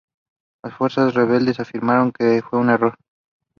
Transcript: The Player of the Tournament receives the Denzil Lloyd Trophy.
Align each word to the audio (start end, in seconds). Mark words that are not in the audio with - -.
The 0.63 0.71
Player 0.71 1.09
of 1.09 1.13
the 1.13 1.21
Tournament 1.25 1.59
receives 2.19 2.49
the 2.49 2.57
Denzil 2.57 2.79
Lloyd 2.79 2.79
Trophy. 2.81 2.95